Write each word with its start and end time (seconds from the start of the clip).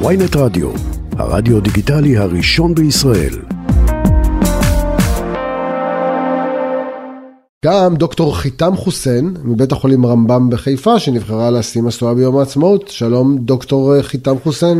ויינט 0.00 0.36
רדיו, 0.36 0.68
הרדיו 1.18 1.60
דיגיטלי 1.60 2.16
הראשון 2.16 2.74
בישראל. 2.74 3.36
גם 7.64 7.94
דוקטור 7.94 8.36
חיתם 8.36 8.72
חוסיין 8.76 9.24
מבית 9.44 9.72
החולים 9.72 10.06
רמב"ם 10.06 10.50
בחיפה 10.50 10.98
שנבחרה 10.98 11.50
לשים 11.58 11.86
משואה 11.86 12.14
ביום 12.14 12.38
העצמאות. 12.38 12.88
שלום 12.88 13.36
דוקטור 13.38 14.02
חיתם 14.02 14.38
חוסיין. 14.42 14.78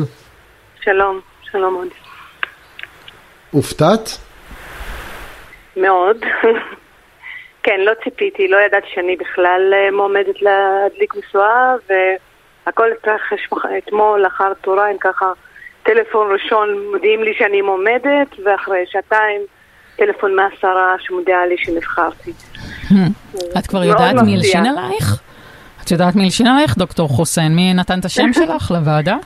שלום, 0.81 1.21
שלום 1.51 1.75
עוד. 1.75 1.89
הופתעת? 3.51 4.09
מאוד. 5.77 6.17
כן, 7.65 7.81
לא 7.81 7.93
ציפיתי, 8.05 8.49
לא 8.49 8.57
ידעתי 8.67 8.87
שאני 8.95 9.17
בכלל 9.17 9.63
אה, 9.75 9.97
מועמדת 9.97 10.43
להדליק 10.43 11.15
משואה, 11.17 11.75
והכל 12.67 12.89
התרחש 12.93 13.49
אתמול 13.79 14.27
אחר 14.27 14.53
צהריים 14.65 14.97
ככה. 15.01 15.33
טלפון 15.83 16.33
ראשון 16.33 16.69
מודיעים 16.93 17.23
לי 17.23 17.35
שאני 17.39 17.63
מועמדת, 17.63 18.29
ואחרי 18.45 18.85
שעתיים 18.91 19.41
טלפון 19.97 20.37
מהשרה 20.37 20.95
שמודיעה 20.99 21.47
לי 21.47 21.55
שנבחרתי. 21.59 22.33
את 23.59 23.67
כבר 23.67 23.85
יודעת 23.85 24.15
מי 24.25 24.35
הלשין 24.35 24.67
עלייך? 24.67 25.23
את 25.85 25.91
יודעת 25.91 26.17
מי 26.17 26.25
הלשין 26.25 26.47
עלייך, 26.47 26.79
דוקטור 26.79 27.09
חוסיין? 27.09 27.57
מי 27.57 27.75
נתן 27.75 27.99
את 27.99 28.05
השם 28.05 28.33
שלך 28.39 28.71
לוועדה? 28.71 29.17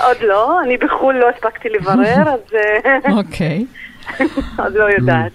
עוד 0.00 0.16
לא, 0.22 0.60
אני 0.60 0.76
בחו"ל 0.76 1.14
לא 1.14 1.28
הספקתי 1.28 1.68
לברר, 1.68 2.28
אז... 2.32 2.54
אה, 2.54 3.12
אוקיי. 3.18 3.64
עוד 4.64 4.74
לא 4.74 4.84
יודעת. 4.84 5.32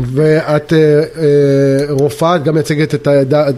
ואת 0.00 0.72
אה, 0.72 0.78
אה, 0.78 1.94
רופאה, 2.00 2.36
את 2.36 2.42
גם 2.42 2.54
מייצגת 2.54 2.94
את 2.94 3.06
העדה, 3.06 3.46
אה, 3.46 3.50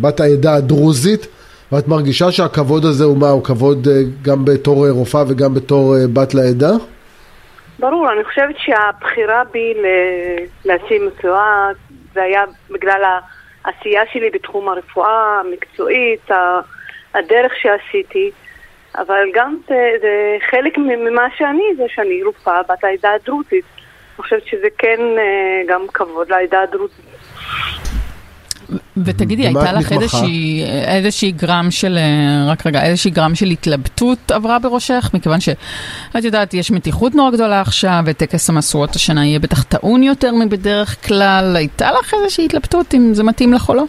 בת 0.00 0.20
העדה 0.20 0.54
הדרוזית, 0.54 1.26
ואת 1.72 1.88
מרגישה 1.88 2.32
שהכבוד 2.32 2.84
הזה 2.84 3.04
הוא 3.04 3.16
מה, 3.16 3.28
הוא 3.28 3.44
כבוד 3.44 3.88
גם 4.22 4.44
בתור 4.44 4.86
אה, 4.86 4.90
רופאה 4.90 5.22
וגם 5.28 5.54
בתור 5.54 5.94
בת 6.12 6.34
לעדה? 6.34 6.72
ברור, 7.78 8.12
אני 8.12 8.24
חושבת 8.24 8.54
שהבחירה 8.58 9.42
בי 9.52 9.74
ל- 9.74 10.72
לשים 10.72 11.08
משואה 11.08 11.68
זה 12.14 12.22
היה 12.22 12.44
בגלל 12.70 13.02
העשייה 13.64 14.02
שלי 14.12 14.30
בתחום 14.30 14.68
הרפואה 14.68 15.40
המקצועית, 15.40 16.30
הדרך 17.14 17.52
שעשיתי, 17.62 18.30
אבל 18.98 19.22
גם 19.34 19.56
זה, 19.68 19.90
זה 20.00 20.36
חלק 20.50 20.78
ממה 20.78 21.26
שאני, 21.36 21.62
זה 21.76 21.84
שאני 21.88 22.22
רופאה 22.22 22.62
בת 22.62 22.84
העדה 22.84 23.12
הדרוזית. 23.12 23.64
אני 24.12 24.22
חושבת 24.22 24.46
שזה 24.46 24.68
כן 24.78 25.00
אה, 25.18 25.62
גם 25.68 25.80
כבוד 25.94 26.28
לעדה 26.30 26.62
הדרוזית. 26.62 27.12
ותגידי, 29.04 29.42
הייתה 29.42 29.72
לך? 29.72 29.92
איזושהי, 29.92 30.64
איזושהי 30.96 31.32
גרם 31.32 31.66
של, 31.70 31.98
אה, 31.98 32.52
רק 32.52 32.66
רגע, 32.66 32.84
איזושהי 32.84 33.10
גרם 33.10 33.34
של 33.34 33.46
התלבטות 33.46 34.30
עברה 34.30 34.58
בראשך? 34.58 35.10
מכיוון 35.14 35.40
שאת 35.40 36.24
יודעת, 36.24 36.54
יש 36.54 36.70
מתיחות 36.70 37.14
נורא 37.14 37.30
גדולה 37.30 37.60
עכשיו, 37.60 37.98
וטקס 38.06 38.50
המשואות 38.50 38.94
השנה 38.94 39.26
יהיה 39.26 39.38
בטח 39.38 39.62
טעון 39.62 40.02
יותר 40.02 40.32
מבדרך 40.34 41.06
כלל. 41.06 41.54
הייתה 41.56 41.90
לך 41.92 42.14
איזושהי 42.14 42.44
התלבטות 42.44 42.94
אם 42.94 43.14
זה 43.14 43.24
מתאים 43.24 43.52
לך 43.52 43.68
או 43.68 43.74
לא? 43.74 43.84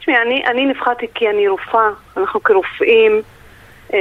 תשמעי, 0.00 0.16
אני, 0.26 0.42
אני 0.46 0.66
נבחרתי 0.66 1.06
כי 1.14 1.28
אני 1.28 1.48
רופאה, 1.48 1.88
אנחנו 2.16 2.42
כרופאים 2.42 3.22
אה, 3.94 3.98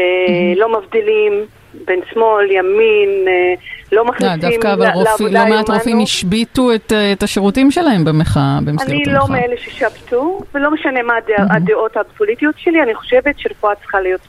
לא 0.56 0.80
מבדילים 0.80 1.46
בין 1.86 2.00
שמאל, 2.14 2.52
ימין, 2.52 3.28
אה, 3.28 3.54
לא 3.92 3.98
לא, 3.98 4.06
מכניסים 4.06 4.40
דווקא 4.40 4.74
אבל 4.74 4.88
רופאים, 4.88 5.34
לעבודה 5.34 5.50
לא 5.50 5.56
מעט. 5.56 5.70
רופאים 5.70 6.00
השביתו 6.00 6.74
את, 6.76 6.92
אה, 6.92 7.12
את 7.12 7.24
השירותים 7.24 7.72
שלהם 7.72 8.06
במחאה, 8.06 8.60
במסגרת 8.66 8.90
אני 8.90 8.98
המחאה. 8.98 9.14
לא 9.14 9.28
מאלה 9.30 9.58
ששבתו, 9.58 10.40
ולא 10.54 10.72
משנה 10.72 11.02
מה 11.04 11.14
הדע, 11.18 11.54
הדעות 11.56 11.98
הפוליטיות 11.98 12.56
שלי, 12.58 12.82
אני 12.82 12.96
חושבת 12.96 13.40
שרפואה 13.40 13.76
צריכה 13.76 14.02
להיות 14.02 14.22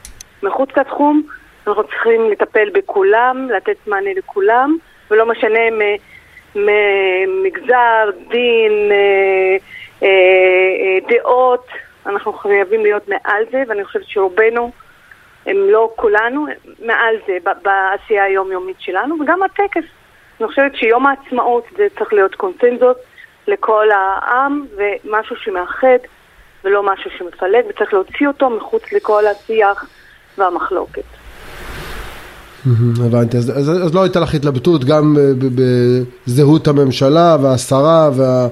מחוץ 0.42 0.70
לתחום, 0.77 1.23
אנחנו 1.67 1.83
צריכים 1.84 2.31
לטפל 2.31 2.69
בכולם, 2.75 3.48
לתת 3.56 3.77
מענה 3.86 4.11
לכולם, 4.17 4.77
ולא 5.11 5.27
משנה 5.31 5.61
מ- 5.70 5.97
ממגזר, 6.58 8.11
דין, 8.30 8.73
אה, 8.91 9.57
אה, 10.02 10.08
אה, 10.08 10.98
דעות, 11.18 11.67
אנחנו 12.07 12.33
חייבים 12.33 12.83
להיות 12.83 13.08
מעל 13.08 13.45
זה, 13.51 13.63
ואני 13.68 13.85
חושבת 13.85 14.02
שרובנו, 14.07 14.70
הם 15.46 15.56
לא 15.70 15.92
כולנו, 15.96 16.46
מעל 16.86 17.14
זה 17.27 17.36
בעשייה 17.62 18.24
היומיומית 18.24 18.77
שלנו, 18.78 19.16
וגם 19.20 19.42
הטקס. 19.42 19.84
אני 20.40 20.48
חושבת 20.48 20.77
שיום 20.77 21.06
העצמאות 21.06 21.64
זה 21.77 21.86
צריך 21.98 22.12
להיות 22.12 22.34
קונצנזוס 22.34 22.96
לכל 23.48 23.86
העם, 23.90 24.64
ומשהו 24.77 25.36
שמאחד 25.36 25.98
ולא 26.64 26.82
משהו 26.92 27.10
שמפלג, 27.18 27.64
וצריך 27.68 27.94
להוציא 27.94 28.28
אותו 28.28 28.50
מחוץ 28.50 28.92
לכל 28.92 29.27
השיח 29.27 29.84
והמחלוקת. 30.38 31.05
הבנתי, 33.06 33.36
אז, 33.36 33.50
אז, 33.50 33.70
אז 33.70 33.94
לא 33.94 34.02
הייתה 34.02 34.20
לך 34.20 34.34
התלבטות 34.34 34.84
גם 34.84 35.14
ב- 35.14 35.62
בזהות 36.26 36.68
הממשלה 36.68 37.36
והשרה, 37.42 38.11
וה... 38.16 38.48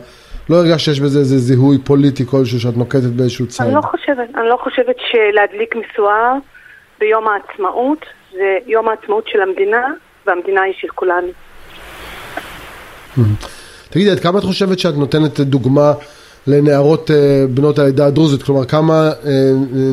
לא 0.51 0.57
הרגשת 0.57 0.85
שיש 0.85 1.01
בזה 1.01 1.19
איזה 1.19 1.39
זיהוי 1.39 1.79
פוליטי 1.79 2.27
כלשהו 2.27 2.61
שאת 2.61 2.77
נוקטת 2.77 3.13
באיזשהו 3.17 3.47
צעד. 3.47 3.67
אני 3.67 3.77
לא 3.77 3.81
חושבת, 3.81 4.29
אני 4.35 4.49
לא 4.49 4.57
חושבת 4.57 4.97
שלהדליק 5.11 5.75
משואה 5.77 6.33
ביום 7.03 7.29
העצמאות 7.29 8.05
זה 8.33 8.59
יום 8.67 8.89
העצמאות 8.89 9.29
של 9.29 9.41
המדינה, 9.41 9.87
והמדינה 10.27 10.63
היא 10.63 10.75
של 10.77 10.89
כולנו. 10.89 11.29
תגידי, 13.91 14.11
עד 14.11 14.21
כמה 14.21 14.39
את 14.39 14.45
חושבת 14.45 14.79
שאת 14.79 14.95
נותנת 14.95 15.41
דוגמה 15.41 15.93
לנערות 16.47 17.11
אה, 17.11 17.45
בנות 17.55 17.79
העדה 17.79 18.07
הדרוזית? 18.07 18.43
כלומר, 18.43 18.65
כמה 18.65 19.11
אה, 19.27 19.31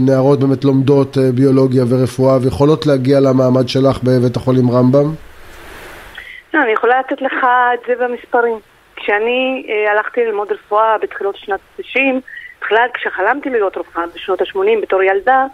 נערות 0.02 0.40
באמת 0.40 0.66
לומדות 0.66 1.18
אה, 1.18 1.32
ביולוגיה 1.36 1.84
ורפואה 1.90 2.38
ויכולות 2.42 2.86
להגיע 2.86 3.20
למעמד 3.20 3.68
שלך 3.68 3.98
בבית 4.04 4.36
החולים 4.36 4.72
רמב"ם? 4.72 5.08
לא, 6.54 6.60
אני 6.64 6.72
יכולה 6.72 7.00
לתת 7.00 7.22
לך 7.22 7.46
את 7.74 7.80
זה 7.88 7.94
במספרים. 8.04 8.60
כשאני 8.96 9.66
אה, 9.70 9.92
הלכתי 9.92 10.22
ללמוד 10.26 10.52
רפואה 10.52 10.98
בתחילות 11.02 11.36
שנת 11.36 11.60
ה-90, 11.80 12.22
בכלל 12.62 12.88
כשחלמתי 12.94 13.50
להיות 13.50 13.78
רופאה 13.78 14.04
בשנות 14.16 14.42
ה-80 14.42 14.82
בתור 14.82 15.04
ילדה, 15.04 15.46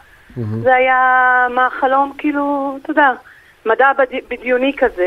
זה 0.64 0.76
היה 0.76 1.48
מהחלום, 1.50 2.14
כאילו, 2.18 2.78
אתה 2.82 2.92
יודע, 2.92 3.12
מדע 3.66 3.92
בד... 3.94 4.06
בדיוני 4.30 4.74
כזה. 4.78 5.06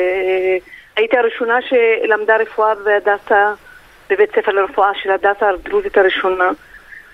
הייתי 0.96 1.18
הראשונה 1.18 1.58
שלמדה 1.62 2.36
רפואה 2.36 2.74
בהדסה, 2.74 3.52
בבית 4.10 4.30
ספר 4.30 4.52
לרפואה 4.52 4.90
של 4.94 5.10
הדסה 5.10 5.48
הדרוזית 5.48 5.98
הראשונה, 5.98 6.50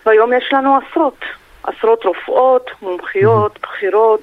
והיום 0.07 0.33
יש 0.33 0.53
לנו 0.53 0.77
עשרות, 0.77 1.19
עשרות 1.63 2.05
רופאות, 2.05 2.71
מומחיות, 2.83 3.59
בכירות, 3.63 4.21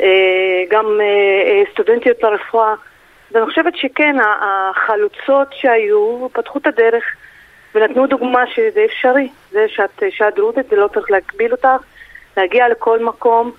אה, 0.00 0.64
גם 0.70 0.86
אה, 1.00 1.04
אה, 1.50 1.62
סטודנטיות 1.72 2.22
לרפואה. 2.22 2.74
ואני 3.32 3.46
חושבת 3.46 3.76
שכן, 3.76 4.16
החלוצות 4.40 5.48
שהיו 5.52 6.28
פתחו 6.32 6.58
את 6.58 6.66
הדרך 6.66 7.04
ונתנו 7.74 8.06
דוגמה 8.06 8.46
שזה 8.54 8.84
אפשרי. 8.84 9.28
זה 9.50 9.66
שאת 9.68 10.02
אישה 10.02 10.30
דרוזית, 10.36 10.68
זה 10.68 10.76
לא 10.76 10.88
צריך 10.88 11.10
להגביל 11.10 11.52
אותך, 11.52 11.68
להגיע 12.36 12.68
לכל 12.68 13.04
מקום 13.04 13.50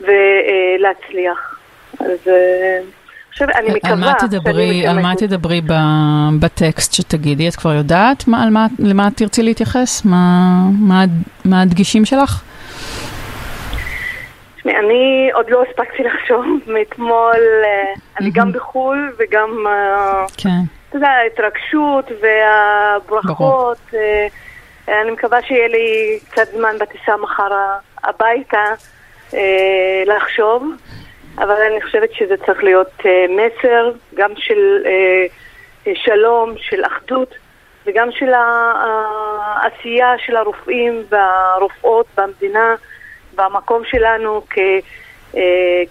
ולהצליח. 0.00 1.58
אז 2.00 2.28
אה, 2.28 2.80
חושבת, 3.34 3.56
אני 3.56 3.68
מקווה 3.74 3.92
על 3.92 4.00
מה 4.00 4.14
תדברי, 4.18 4.86
על 4.86 4.98
מה. 4.98 5.12
תדברי 5.16 5.60
ב- 5.60 6.40
בטקסט 6.40 6.92
שתגידי? 6.92 7.48
את 7.48 7.56
כבר 7.56 7.72
יודעת 7.72 8.28
מה, 8.28 8.42
על 8.42 8.50
מה, 8.50 8.66
למה 8.78 9.08
את 9.08 9.12
תרצי 9.16 9.42
להתייחס? 9.42 10.04
מה, 10.04 10.18
מה, 10.80 11.04
מה 11.44 11.62
הדגישים 11.62 12.04
שלך? 12.04 12.42
תשמעי, 14.56 14.76
אני 14.76 15.30
עוד 15.32 15.50
לא 15.50 15.62
הספקתי 15.62 16.02
לחשוב 16.08 16.44
מאתמול, 16.66 17.36
אה, 17.64 17.92
אני 18.20 18.30
גם 18.30 18.52
בחו"ל 18.52 19.12
וגם, 19.18 19.66
אה, 19.66 20.24
כן. 20.36 20.58
אתה 20.88 20.96
יודע, 20.96 21.08
ההתרגשות 21.08 22.10
והברכות. 22.22 23.78
אה, 23.94 24.26
אני 25.02 25.10
מקווה 25.10 25.42
שיהיה 25.42 25.68
לי 25.68 26.18
קצת 26.30 26.46
זמן 26.56 26.74
בטיסה 26.80 27.16
מחר 27.22 27.50
הביתה 28.04 28.64
אה, 29.34 30.02
לחשוב, 30.06 30.64
אבל 31.38 31.56
אני 31.70 31.82
חושבת 31.82 32.12
שזה 32.12 32.36
צריך 32.46 32.64
להיות 32.64 32.92
אה, 33.06 33.26
מסר 33.28 33.90
גם 34.14 34.30
של 34.36 34.82
אה, 34.86 35.26
שלום, 35.94 36.54
של 36.58 36.84
אחדות, 36.84 37.34
וגם 37.86 38.08
של 38.12 38.32
העשייה 38.34 40.14
של 40.18 40.36
הרופאים 40.36 41.02
והרופאות 41.08 42.06
במדינה, 42.16 42.74
במקום 43.34 43.82
שלנו 43.84 44.42
כ, 44.50 44.58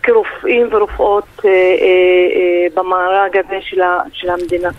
כרופאים 0.04 0.68
ורופאות 0.72 1.46
במארג 2.74 3.38
הזה 3.38 3.60
של 4.12 4.30
המדינה. 4.30 4.70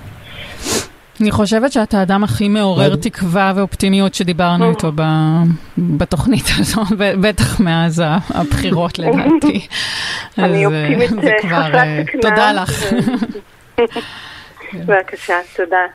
אני 1.21 1.31
חושבת 1.31 1.73
שאתה 1.73 1.99
האדם 1.99 2.25
הכי 2.25 2.49
מעורר 2.49 2.97
תקווה 2.97 3.53
ואופטימיות 3.57 4.15
שדיברנו 4.15 4.71
איתו 4.71 4.93
ב- 4.95 5.43
בתוכנית 5.79 6.45
הזו, 6.59 6.83
בטח 7.21 7.61
מאז 7.61 8.03
הבחירות 8.29 8.99
לדעתי. 8.99 9.67
אני 10.39 10.67
אה, 10.67 10.71
אופטימית 10.71 11.25
אה, 11.25 11.33
חסרת 11.43 11.75
אה, 11.75 12.03
תקנה. 12.07 12.23
תודה 12.23 12.53
לך. 12.53 12.83
בבקשה, 14.75 15.35
תודה. 15.57 15.87